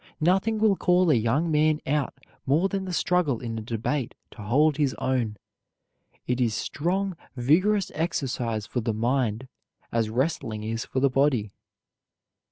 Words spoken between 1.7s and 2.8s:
out more